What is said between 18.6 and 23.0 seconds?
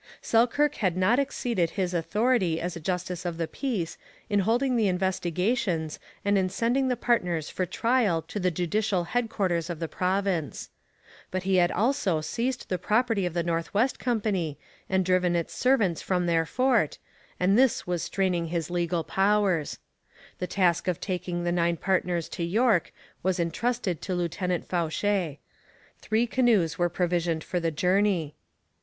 legal powers. The task of taking the nine partners to York